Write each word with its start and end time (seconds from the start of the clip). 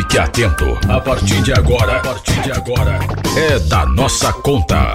Fique 0.00 0.18
atento. 0.18 0.64
A 0.88 0.98
partir 0.98 1.42
de 1.42 1.52
agora, 1.52 1.98
a 1.98 2.00
partir 2.00 2.40
de 2.40 2.50
agora, 2.50 2.98
é 3.36 3.58
da 3.58 3.84
nossa 3.84 4.32
conta. 4.32 4.94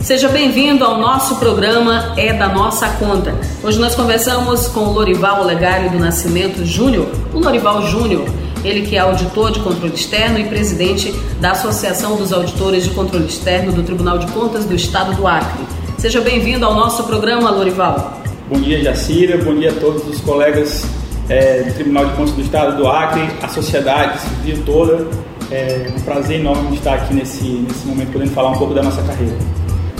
Seja 0.00 0.30
bem-vindo 0.30 0.82
ao 0.82 0.98
nosso 0.98 1.36
programa 1.36 2.14
É 2.16 2.32
da 2.32 2.48
Nossa 2.48 2.88
Conta. 2.88 3.34
Hoje 3.62 3.78
nós 3.78 3.94
conversamos 3.94 4.68
com 4.68 4.80
o 4.80 4.92
Lorival 4.94 5.42
Olegário 5.42 5.90
do 5.90 5.98
Nascimento 5.98 6.64
Júnior, 6.64 7.06
o 7.34 7.38
Lorival 7.40 7.86
Júnior, 7.88 8.24
ele 8.64 8.86
que 8.86 8.96
é 8.96 9.00
auditor 9.00 9.52
de 9.52 9.60
controle 9.60 9.94
externo 9.94 10.38
e 10.38 10.44
presidente 10.44 11.12
da 11.38 11.50
Associação 11.50 12.16
dos 12.16 12.32
Auditores 12.32 12.84
de 12.84 12.90
Controle 12.90 13.26
Externo 13.26 13.70
do 13.70 13.82
Tribunal 13.82 14.16
de 14.16 14.32
Contas 14.32 14.64
do 14.64 14.74
Estado 14.74 15.14
do 15.14 15.26
Acre. 15.26 15.62
Seja 15.98 16.22
bem-vindo 16.22 16.64
ao 16.64 16.72
nosso 16.72 17.04
programa, 17.04 17.50
Lorival. 17.50 18.22
Bom 18.48 18.58
dia, 18.58 18.82
Jacira. 18.82 19.36
Bom 19.36 19.54
dia 19.54 19.72
a 19.72 19.74
todos 19.74 20.08
os 20.08 20.22
colegas 20.22 20.86
é, 21.28 21.62
do 21.62 21.74
Tribunal 21.74 22.06
de 22.06 22.12
Contas 22.14 22.34
do 22.34 22.40
Estado 22.42 22.76
do 22.76 22.88
Acre, 22.88 23.28
a 23.42 23.48
sociedade 23.48 24.20
civil 24.20 24.62
toda. 24.64 25.06
É 25.50 25.90
um 25.96 26.00
prazer 26.00 26.40
enorme 26.40 26.76
estar 26.76 26.94
aqui 26.94 27.14
nesse, 27.14 27.44
nesse 27.44 27.86
momento 27.86 28.12
podendo 28.12 28.32
falar 28.32 28.50
um 28.50 28.58
pouco 28.58 28.74
da 28.74 28.82
nossa 28.82 29.02
carreira. 29.02 29.36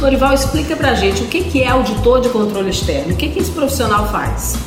Lorival, 0.01 0.35
explica 0.35 0.77
pra 0.77 0.95
gente 0.95 1.23
o 1.23 1.27
que, 1.27 1.45
que 1.45 1.63
é 1.63 1.69
auditor 1.69 2.21
de 2.21 2.29
controle 2.29 2.71
externo, 2.71 3.13
o 3.13 3.17
que, 3.17 3.29
que 3.29 3.39
esse 3.39 3.51
profissional 3.51 4.09
faz? 4.09 4.59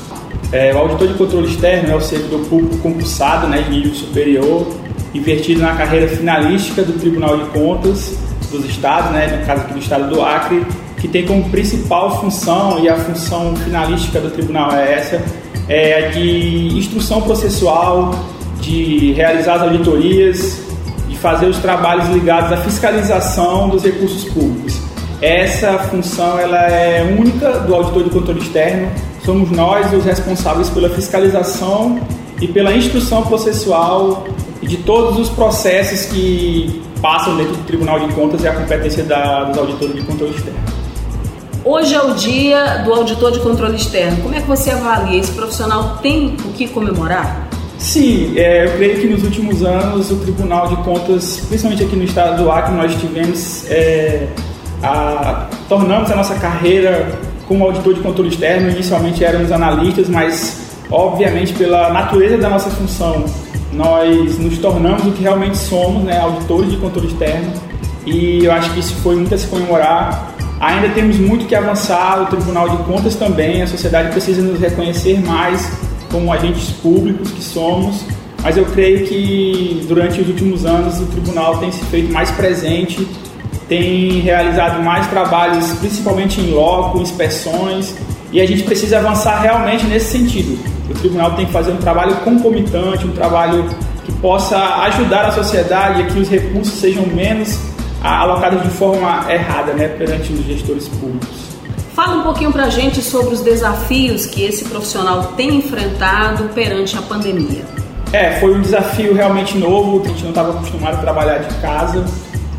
É, 0.51 0.73
o 0.73 0.79
auditor 0.79 1.07
de 1.07 1.13
controle 1.13 1.47
externo 1.47 1.91
é 1.91 1.95
o 1.95 2.01
servidor 2.01 2.39
público 2.45 2.77
concursado 2.77 3.47
né, 3.47 3.61
de 3.61 3.69
nível 3.69 3.93
superior, 3.93 4.67
invertido 5.13 5.61
na 5.61 5.75
carreira 5.75 6.07
finalística 6.07 6.81
do 6.81 6.93
Tribunal 6.93 7.37
de 7.37 7.45
Contas 7.51 8.17
dos 8.51 8.65
Estados, 8.65 9.11
né, 9.11 9.27
no 9.27 9.45
caso 9.45 9.61
aqui 9.61 9.73
do 9.73 9.79
Estado 9.79 10.09
do 10.09 10.21
Acre, 10.23 10.65
que 10.97 11.07
tem 11.07 11.25
como 11.25 11.47
principal 11.49 12.19
função, 12.19 12.79
e 12.79 12.89
a 12.89 12.95
função 12.95 13.55
finalística 13.57 14.19
do 14.19 14.31
tribunal 14.31 14.71
é 14.71 14.93
essa, 14.95 15.23
é 15.69 16.09
de 16.09 16.77
instrução 16.77 17.21
processual, 17.21 18.11
de 18.59 19.13
realizar 19.13 19.55
as 19.55 19.61
auditorias, 19.61 20.61
de 21.07 21.15
fazer 21.15 21.45
os 21.45 21.59
trabalhos 21.59 22.09
ligados 22.09 22.51
à 22.51 22.57
fiscalização 22.57 23.69
dos 23.69 23.83
recursos 23.83 24.25
públicos. 24.25 24.77
Essa 25.21 25.77
função 25.79 26.39
ela 26.39 26.67
é 26.67 27.03
única 27.03 27.59
do 27.59 27.75
auditor 27.75 28.03
de 28.03 28.09
controle 28.09 28.39
externo. 28.39 28.89
Somos 29.23 29.51
nós 29.51 29.93
os 29.93 30.03
responsáveis 30.05 30.69
pela 30.69 30.89
fiscalização 30.89 31.99
e 32.41 32.47
pela 32.47 32.73
instrução 32.73 33.21
processual 33.23 34.25
de 34.61 34.77
todos 34.77 35.19
os 35.19 35.29
processos 35.29 36.05
que 36.05 36.81
passam 37.01 37.37
dentro 37.37 37.53
do 37.53 37.63
Tribunal 37.65 37.99
de 37.99 38.13
Contas 38.13 38.43
e 38.43 38.47
a 38.47 38.53
competência 38.53 39.03
da, 39.03 39.43
dos 39.45 39.57
auditores 39.57 39.95
de 39.95 40.01
controle 40.01 40.33
externo. 40.33 40.78
Hoje 41.63 41.93
é 41.93 42.01
o 42.01 42.13
dia 42.13 42.83
do 42.85 42.93
auditor 42.93 43.31
de 43.31 43.39
controle 43.39 43.75
externo. 43.75 44.21
Como 44.23 44.33
é 44.33 44.41
que 44.41 44.47
você 44.47 44.71
avalia? 44.71 45.19
Esse 45.19 45.31
profissional 45.33 45.97
tem 46.01 46.37
o 46.45 46.53
que 46.53 46.67
comemorar? 46.67 47.47
Sim, 47.77 48.33
é, 48.37 48.65
eu 48.65 48.71
creio 48.73 48.99
que 48.99 49.07
nos 49.07 49.23
últimos 49.23 49.63
anos 49.63 50.09
o 50.09 50.15
Tribunal 50.17 50.67
de 50.67 50.77
Contas, 50.77 51.43
principalmente 51.47 51.83
aqui 51.83 51.95
no 51.95 52.03
estado 52.03 52.43
do 52.43 52.51
Acre, 52.51 52.73
nós 52.75 52.93
tivemos, 52.95 53.65
é, 53.69 54.27
a, 54.81 55.47
tornamos 55.67 56.09
a 56.11 56.15
nossa 56.15 56.35
carreira 56.35 57.19
como 57.47 57.65
auditor 57.65 57.93
de 57.93 58.01
controle 58.01 58.29
externo. 58.29 58.69
Inicialmente 58.69 59.23
éramos 59.23 59.51
analistas, 59.51 60.07
mas 60.07 60.77
obviamente 60.89 61.53
pela 61.53 61.91
natureza 61.91 62.37
da 62.37 62.49
nossa 62.49 62.69
função, 62.69 63.25
nós 63.73 64.37
nos 64.39 64.57
tornamos 64.59 65.05
o 65.05 65.11
que 65.11 65.23
realmente 65.23 65.57
somos, 65.57 66.03
né, 66.03 66.19
auditores 66.19 66.71
de 66.71 66.77
controle 66.77 67.07
externo. 67.07 67.51
E 68.05 68.45
eu 68.45 68.51
acho 68.51 68.73
que 68.73 68.79
isso 68.79 68.95
foi 68.95 69.15
muito 69.15 69.35
a 69.35 69.37
se 69.37 69.47
comemorar. 69.47 70.38
Ainda 70.59 70.89
temos 70.89 71.17
muito 71.17 71.45
que 71.45 71.55
avançar, 71.55 72.21
o 72.23 72.25
Tribunal 72.25 72.69
de 72.69 72.77
Contas 72.83 73.15
também, 73.15 73.61
a 73.61 73.67
sociedade 73.67 74.09
precisa 74.11 74.41
nos 74.41 74.59
reconhecer 74.59 75.17
mais 75.25 75.71
como 76.11 76.33
agentes 76.33 76.71
públicos 76.71 77.31
que 77.31 77.41
somos, 77.41 78.03
mas 78.43 78.57
eu 78.57 78.65
creio 78.65 79.05
que 79.05 79.85
durante 79.87 80.19
os 80.19 80.27
últimos 80.27 80.65
anos 80.65 80.99
o 80.99 81.05
tribunal 81.05 81.57
tem 81.59 81.71
se 81.71 81.83
feito 81.85 82.11
mais 82.11 82.29
presente, 82.31 83.07
tem 83.69 84.19
realizado 84.19 84.83
mais 84.83 85.07
trabalhos, 85.07 85.71
principalmente 85.73 86.41
em 86.41 86.51
loco, 86.51 86.99
inspeções, 86.99 87.95
e 88.31 88.41
a 88.41 88.45
gente 88.45 88.63
precisa 88.63 88.99
avançar 88.99 89.41
realmente 89.41 89.85
nesse 89.85 90.17
sentido. 90.17 90.59
O 90.89 90.93
tribunal 90.93 91.35
tem 91.35 91.45
que 91.45 91.53
fazer 91.53 91.71
um 91.71 91.77
trabalho 91.77 92.15
concomitante, 92.17 93.05
um 93.05 93.11
trabalho 93.11 93.65
que 94.05 94.11
possa 94.13 94.57
ajudar 94.57 95.25
a 95.25 95.31
sociedade 95.31 96.01
a 96.01 96.05
que 96.07 96.19
os 96.19 96.27
recursos 96.27 96.73
sejam 96.79 97.05
menos 97.05 97.59
alocados 98.01 98.63
de 98.63 98.69
forma 98.69 99.25
errada 99.31 99.73
né, 99.73 99.87
perante 99.89 100.31
os 100.33 100.45
gestores 100.45 100.87
públicos. 100.87 101.49
Fala 101.93 102.17
um 102.17 102.23
pouquinho 102.23 102.51
para 102.51 102.65
a 102.65 102.69
gente 102.69 103.01
sobre 103.01 103.33
os 103.33 103.41
desafios 103.41 104.25
que 104.25 104.43
esse 104.43 104.63
profissional 104.65 105.33
tem 105.35 105.55
enfrentado 105.55 106.45
perante 106.55 106.97
a 106.97 107.01
pandemia. 107.01 107.63
É, 108.13 108.39
foi 108.39 108.55
um 108.55 108.61
desafio 108.61 109.13
realmente 109.13 109.57
novo, 109.57 110.01
a 110.03 110.07
gente 110.07 110.23
não 110.23 110.29
estava 110.29 110.51
acostumado 110.51 110.95
a 110.95 110.97
trabalhar 110.97 111.39
de 111.39 111.53
casa, 111.55 112.05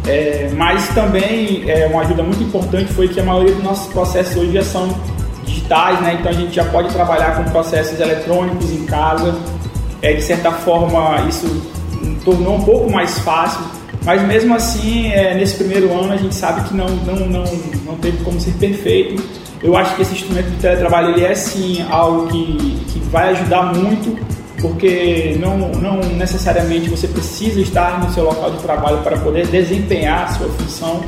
é, 0.07 0.51
mas 0.55 0.89
também 0.89 1.65
é, 1.69 1.87
uma 1.87 2.03
ajuda 2.03 2.23
muito 2.23 2.43
importante 2.43 2.93
foi 2.93 3.09
que 3.09 3.19
a 3.19 3.25
maioria 3.25 3.55
dos 3.55 3.65
nossos 3.65 3.93
processos 3.93 4.37
hoje 4.37 4.53
já 4.53 4.63
são 4.63 4.95
digitais, 5.45 6.01
né? 6.03 6.19
então 6.21 6.31
a 6.31 6.35
gente 6.35 6.55
já 6.55 6.65
pode 6.67 6.93
trabalhar 6.93 7.37
com 7.37 7.51
processos 7.51 7.99
eletrônicos 7.99 8.71
em 8.71 8.85
casa. 8.85 9.35
É, 10.03 10.13
de 10.13 10.23
certa 10.23 10.53
forma, 10.53 11.27
isso 11.29 11.47
tornou 12.25 12.57
um 12.57 12.63
pouco 12.63 12.91
mais 12.91 13.19
fácil 13.21 13.80
mas 14.05 14.23
mesmo 14.27 14.55
assim, 14.55 15.09
é, 15.09 15.35
nesse 15.35 15.57
primeiro 15.57 15.93
ano, 15.93 16.13
a 16.13 16.17
gente 16.17 16.35
sabe 16.35 16.69
que 16.69 16.75
não, 16.75 16.89
não, 16.89 17.17
não, 17.27 17.45
não 17.85 17.97
teve 17.97 18.23
como 18.25 18.41
ser 18.41 18.53
perfeito. 18.53 19.23
Eu 19.63 19.77
acho 19.77 19.95
que 19.95 20.03
esse 20.03 20.15
instrumento 20.15 20.49
de 20.49 20.57
teletrabalho 20.57 21.11
ele 21.11 21.25
é 21.25 21.35
sim 21.35 21.85
algo 21.91 22.29
que, 22.29 22.79
que 22.89 22.99
vai 23.11 23.31
ajudar 23.31 23.75
muito, 23.75 24.19
porque 24.61 25.37
não, 25.39 25.59
não 25.73 25.97
necessariamente 26.17 26.89
você 26.89 27.07
precisa 27.07 27.61
estar 27.61 28.03
no 28.03 28.11
seu 28.13 28.25
local 28.25 28.51
de 28.53 28.59
trabalho 28.63 28.99
para 28.99 29.19
poder 29.19 29.47
desempenhar 29.47 30.25
a 30.25 30.29
sua 30.29 30.49
função. 30.49 31.03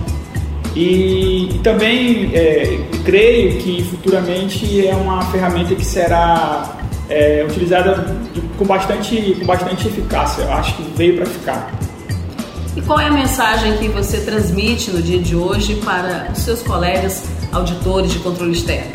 E, 0.75 1.51
e 1.55 1.59
também 1.63 2.31
é, 2.35 2.79
creio 3.05 3.59
que 3.59 3.83
futuramente 3.85 4.87
é 4.87 4.95
uma 4.95 5.23
ferramenta 5.31 5.75
que 5.75 5.85
será 5.85 6.77
é, 7.09 7.45
utilizada 7.49 8.17
com 8.59 8.65
bastante, 8.65 9.37
com 9.39 9.47
bastante 9.47 9.89
eficácia. 9.89 10.43
Eu 10.43 10.53
acho 10.53 10.75
que 10.77 10.83
veio 10.97 11.17
para 11.17 11.27
ficar. 11.27 11.73
E 12.75 12.81
qual 12.81 12.99
é 12.99 13.07
a 13.07 13.13
mensagem 13.13 13.77
que 13.77 13.89
você 13.89 14.21
transmite 14.21 14.91
no 14.91 15.03
dia 15.03 15.19
de 15.19 15.37
hoje 15.37 15.75
para 15.85 16.29
os 16.33 16.39
seus 16.39 16.63
colegas 16.63 17.23
auditores 17.53 18.11
de 18.11 18.19
controle 18.21 18.53
externo? 18.53 18.93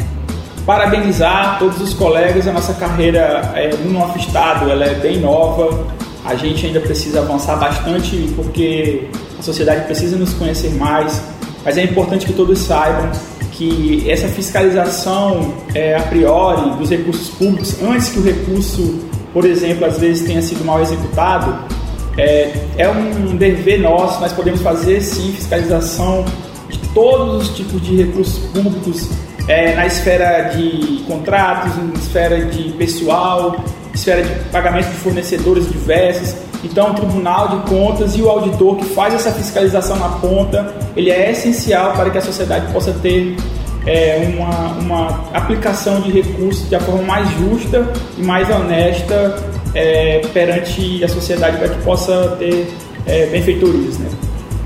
Parabenizar 0.66 1.60
todos 1.60 1.80
os 1.80 1.94
colegas, 1.94 2.48
a 2.48 2.52
nossa 2.52 2.74
carreira 2.74 3.52
é, 3.56 3.70
no 3.86 3.92
nosso 3.92 4.18
estado 4.18 4.68
ela 4.70 4.84
é 4.84 4.96
bem 4.96 5.20
nova, 5.20 5.86
a 6.26 6.34
gente 6.36 6.66
ainda 6.66 6.80
precisa 6.80 7.20
avançar 7.20 7.56
bastante 7.58 8.34
porque 8.36 9.10
a 9.38 9.44
sociedade 9.44 9.86
precisa 9.86 10.18
nos 10.18 10.34
conhecer 10.34 10.74
mais, 10.74 11.22
mas 11.64 11.78
é 11.78 11.84
importante 11.84 12.26
que 12.26 12.34
todos 12.34 12.58
saibam 12.58 13.12
que 13.52 14.10
essa 14.10 14.28
fiscalização 14.28 15.54
é, 15.76 15.96
a 15.96 16.02
priori 16.02 16.72
dos 16.78 16.90
recursos 16.90 17.30
públicos, 17.30 17.76
antes 17.82 18.10
que 18.10 18.20
o 18.20 18.24
recurso, 18.24 19.00
por 19.32 19.46
exemplo, 19.46 19.86
às 19.86 20.00
vezes 20.00 20.26
tenha 20.26 20.42
sido 20.42 20.66
mal 20.66 20.82
executado, 20.82 21.77
é, 22.18 22.52
é 22.78 22.90
um 22.90 23.36
dever 23.36 23.80
nosso, 23.80 24.20
nós 24.20 24.34
podemos 24.34 24.62
fazer 24.62 25.02
sim 25.02 25.32
fiscalização 25.34 26.26
de 26.68 26.80
todos 26.90 27.44
os 27.44 27.56
tipos 27.56 27.82
de 27.82 27.96
recursos 27.96 28.40
públicos 28.50 29.10
é, 29.48 29.76
na 29.76 29.86
esfera 29.86 30.50
de 30.50 31.04
contratos, 31.08 31.78
na 31.78 31.94
esfera 31.94 32.44
de 32.46 32.72
pessoal, 32.74 33.56
esfera 33.94 34.24
de 34.24 34.34
pagamento 34.50 34.90
de 34.90 34.98
fornecedores 34.98 35.72
diversos. 35.72 36.36
Então, 36.64 36.92
o 36.92 36.96
Tribunal 36.96 37.50
de 37.50 37.70
Contas 37.70 38.16
e 38.16 38.22
o 38.22 38.30
auditor 38.30 38.78
que 38.78 38.86
faz 38.86 39.14
essa 39.14 39.32
fiscalização 39.32 39.96
na 39.98 40.10
ponta, 40.10 40.76
ele 40.96 41.12
é 41.12 41.32
essencial 41.32 41.94
para 41.94 42.10
que 42.10 42.18
a 42.18 42.22
sociedade 42.22 42.72
possa 42.74 42.92
ter 42.94 43.38
é, 43.86 44.34
uma, 44.36 44.72
uma 44.80 45.30
aplicação 45.34 46.02
de 46.02 46.12
recursos 46.12 46.68
de 46.68 46.76
a 46.76 46.80
forma 46.80 47.04
mais 47.04 47.30
justa 47.38 47.88
e 48.18 48.24
mais 48.24 48.50
honesta 48.50 49.36
é, 49.78 50.22
perante 50.34 51.04
a 51.04 51.08
sociedade 51.08 51.58
para 51.58 51.70
que 51.70 51.82
possa 51.84 52.36
ter 52.40 52.68
é, 53.06 53.28
benfeitorias. 53.28 54.00
Né? 54.00 54.10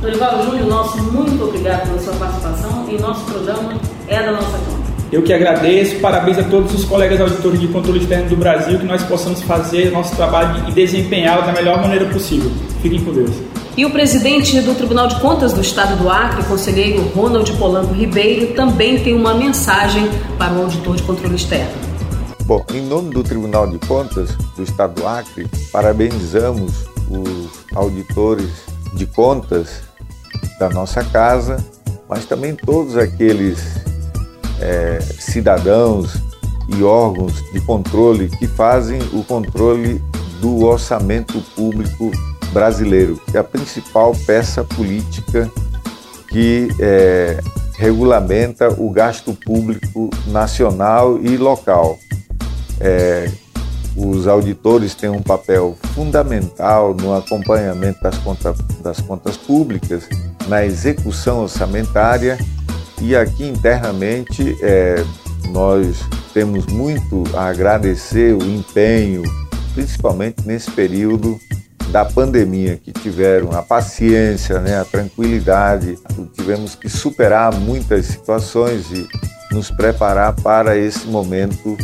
Dorival 0.02 0.44
Júnior, 0.44 0.68
nosso 0.68 0.98
muito 1.04 1.44
obrigado 1.44 1.88
pela 1.88 2.00
sua 2.00 2.14
participação 2.14 2.88
e 2.90 3.00
nosso 3.00 3.26
programa 3.26 3.74
é 4.08 4.24
da 4.24 4.32
nossa 4.32 4.58
conta. 4.58 4.92
Eu 5.12 5.22
que 5.22 5.34
agradeço, 5.34 6.00
parabéns 6.00 6.40
a 6.40 6.44
todos 6.44 6.74
os 6.74 6.86
colegas 6.86 7.20
auditores 7.20 7.60
de 7.60 7.68
controle 7.68 8.00
externo 8.00 8.30
do 8.30 8.38
Brasil, 8.38 8.80
que 8.80 8.86
nós 8.86 9.04
possamos 9.04 9.42
fazer 9.42 9.92
nosso 9.92 10.16
trabalho 10.16 10.64
e 10.70 10.72
desempenhá-lo 10.72 11.46
da 11.46 11.52
melhor 11.52 11.82
maneira 11.82 12.06
possível. 12.06 12.50
Fiquem 12.82 13.04
com 13.04 13.12
Deus. 13.12 13.32
E 13.76 13.86
o 13.86 13.90
presidente 13.90 14.60
do 14.62 14.74
Tribunal 14.74 15.08
de 15.08 15.16
Contas 15.20 15.52
do 15.52 15.60
Estado 15.60 16.02
do 16.02 16.10
Acre, 16.10 16.44
conselheiro 16.44 17.02
Ronald 17.14 17.52
Polanco 17.58 17.94
Ribeiro, 17.94 18.54
também 18.54 19.00
tem 19.00 19.14
uma 19.14 19.34
mensagem 19.34 20.10
para 20.38 20.54
o 20.54 20.62
auditor 20.62 20.96
de 20.96 21.04
controle 21.04 21.36
externo. 21.36 21.91
Bom, 22.52 22.66
em 22.74 22.82
nome 22.82 23.12
do 23.12 23.24
Tribunal 23.24 23.66
de 23.66 23.80
Contas 23.80 24.36
do 24.58 24.64
Estado 24.64 24.96
do 24.96 25.08
Acre, 25.08 25.48
parabenizamos 25.72 26.86
os 27.10 27.50
auditores 27.74 28.50
de 28.94 29.06
contas 29.06 29.84
da 30.60 30.70
nossa 30.70 31.02
casa, 31.02 31.66
mas 32.10 32.26
também 32.26 32.54
todos 32.54 32.98
aqueles 32.98 33.58
é, 34.60 35.00
cidadãos 35.00 36.16
e 36.68 36.84
órgãos 36.84 37.42
de 37.54 37.62
controle 37.62 38.28
que 38.28 38.48
fazem 38.48 39.02
o 39.14 39.24
controle 39.24 40.04
do 40.42 40.66
orçamento 40.66 41.40
público 41.56 42.12
brasileiro, 42.52 43.16
que 43.32 43.38
é 43.38 43.40
a 43.40 43.46
principal 43.46 44.14
peça 44.28 44.62
política 44.62 45.50
que 46.28 46.68
é, 46.82 47.40
regulamenta 47.78 48.68
o 48.78 48.90
gasto 48.90 49.34
público 49.34 50.10
nacional 50.28 51.18
e 51.22 51.38
local. 51.38 51.98
É, 52.84 53.32
os 53.96 54.28
auditores 54.28 54.96
têm 54.96 55.10
um 55.10 55.22
papel 55.22 55.78
fundamental 55.94 56.94
no 56.94 57.14
acompanhamento 57.14 58.02
das, 58.02 58.18
conta, 58.18 58.56
das 58.82 59.00
contas 59.02 59.38
públicas, 59.38 60.08
na 60.48 60.66
execução 60.66 61.42
orçamentária 61.42 62.38
e 63.02 63.16
aqui 63.16 63.48
internamente 63.48 64.56
é, 64.62 65.04
nós 65.50 65.98
temos 66.34 66.66
muito 66.68 67.24
a 67.36 67.48
agradecer 67.48 68.34
o 68.34 68.44
empenho, 68.44 69.24
principalmente 69.74 70.46
nesse 70.46 70.72
período 70.72 71.40
da 71.92 72.06
pandemia, 72.06 72.78
que 72.78 72.92
tiveram 72.92 73.52
a 73.52 73.62
paciência, 73.62 74.60
né, 74.60 74.80
a 74.80 74.86
tranquilidade, 74.86 75.98
tivemos 76.34 76.74
que 76.76 76.88
superar 76.88 77.54
muitas 77.54 78.06
situações 78.06 78.86
e 78.92 79.08
nos 79.52 79.70
preparar 79.70 80.34
para 80.36 80.78
esse 80.78 81.06
momento 81.08 81.78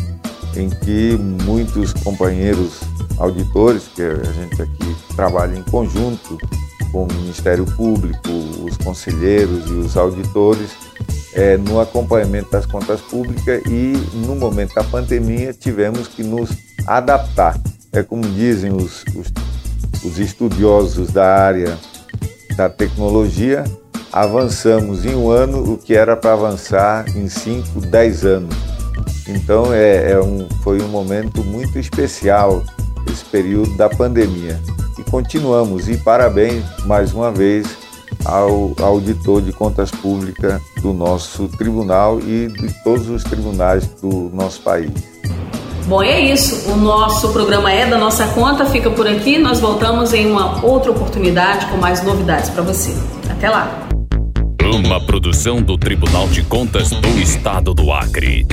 em 0.57 0.69
que 0.69 1.17
muitos 1.45 1.93
companheiros 1.93 2.81
auditores, 3.17 3.83
que 3.95 4.01
a 4.01 4.31
gente 4.33 4.61
aqui 4.61 4.95
trabalha 5.15 5.57
em 5.57 5.63
conjunto 5.63 6.37
com 6.91 7.03
o 7.03 7.13
Ministério 7.13 7.65
Público, 7.65 8.29
os 8.63 8.77
conselheiros 8.77 9.69
e 9.69 9.73
os 9.73 9.95
auditores, 9.95 10.71
é, 11.33 11.57
no 11.57 11.79
acompanhamento 11.79 12.49
das 12.51 12.65
contas 12.65 12.99
públicas 13.01 13.61
e 13.67 13.93
no 14.25 14.35
momento 14.35 14.73
da 14.73 14.83
pandemia 14.83 15.53
tivemos 15.53 16.07
que 16.07 16.23
nos 16.23 16.49
adaptar. 16.85 17.59
É 17.93 18.01
como 18.01 18.23
dizem 18.23 18.73
os, 18.73 19.03
os, 19.15 19.31
os 20.03 20.19
estudiosos 20.19 21.11
da 21.11 21.25
área 21.25 21.77
da 22.55 22.69
tecnologia, 22.69 23.63
avançamos 24.11 25.05
em 25.05 25.15
um 25.15 25.29
ano 25.29 25.73
o 25.73 25.77
que 25.77 25.93
era 25.93 26.15
para 26.15 26.33
avançar 26.33 27.05
em 27.15 27.29
5, 27.29 27.81
10 27.81 28.25
anos. 28.25 28.66
Então 29.27 29.73
é, 29.73 30.11
é 30.11 30.19
um, 30.19 30.47
foi 30.63 30.81
um 30.81 30.87
momento 30.87 31.43
muito 31.43 31.77
especial 31.77 32.63
esse 33.11 33.25
período 33.25 33.75
da 33.75 33.89
pandemia. 33.89 34.59
E 34.97 35.03
continuamos, 35.03 35.87
e 35.87 35.97
parabéns 35.97 36.63
mais 36.85 37.13
uma 37.13 37.31
vez 37.31 37.67
ao 38.25 38.73
auditor 38.81 39.41
de 39.41 39.51
contas 39.51 39.91
públicas 39.91 40.61
do 40.81 40.93
nosso 40.93 41.47
tribunal 41.49 42.19
e 42.19 42.47
de 42.47 42.73
todos 42.83 43.09
os 43.09 43.23
tribunais 43.23 43.85
do 44.01 44.31
nosso 44.33 44.61
país. 44.61 44.91
Bom, 45.87 46.03
é 46.03 46.19
isso. 46.19 46.69
O 46.69 46.75
nosso 46.75 47.31
programa 47.31 47.71
é 47.71 47.85
da 47.85 47.97
nossa 47.97 48.27
conta, 48.27 48.65
fica 48.65 48.89
por 48.89 49.07
aqui. 49.07 49.37
Nós 49.37 49.61
voltamos 49.61 50.13
em 50.13 50.29
uma 50.29 50.65
outra 50.65 50.91
oportunidade 50.91 51.65
com 51.67 51.77
mais 51.77 52.03
novidades 52.03 52.49
para 52.49 52.61
você. 52.61 52.93
Até 53.29 53.49
lá. 53.49 53.87
Uma 54.61 54.99
produção 54.99 55.61
do 55.61 55.77
Tribunal 55.77 56.27
de 56.27 56.43
Contas 56.43 56.89
do 56.89 57.19
Estado 57.19 57.73
do 57.73 57.93
Acre. 57.93 58.45